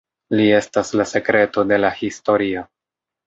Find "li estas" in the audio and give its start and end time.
0.37-0.89